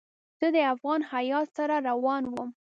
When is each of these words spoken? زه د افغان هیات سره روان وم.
زه 0.39 0.47
د 0.55 0.57
افغان 0.73 1.01
هیات 1.13 1.47
سره 1.57 1.75
روان 1.89 2.23
وم. 2.27 2.49